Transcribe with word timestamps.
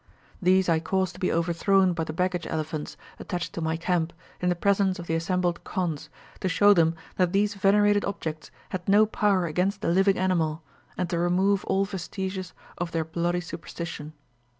These 0.41 0.67
I 0.67 0.79
caused 0.79 1.13
to 1.13 1.19
be 1.19 1.31
overthrown 1.31 1.93
by 1.93 2.05
the 2.05 2.11
baggage 2.11 2.47
elephants 2.47 2.97
attached 3.19 3.53
to 3.53 3.61
my 3.61 3.77
camp 3.77 4.13
in 4.39 4.49
the 4.49 4.55
presence 4.55 4.97
of 4.97 5.05
the 5.05 5.13
assembled 5.13 5.63
Khonds, 5.63 6.09
to 6.39 6.49
show 6.49 6.73
them 6.73 6.95
that 7.17 7.33
these 7.33 7.53
venerated 7.53 8.03
objects 8.03 8.49
had 8.69 8.89
no 8.89 9.05
power 9.05 9.45
against 9.45 9.81
the 9.81 9.89
living 9.89 10.17
animal, 10.17 10.63
and 10.97 11.07
to 11.11 11.19
remove 11.19 11.63
all 11.65 11.85
vestiges 11.85 12.51
of 12.79 12.91
their 12.93 13.05
bloody 13.05 13.41
superstition." 13.41 14.13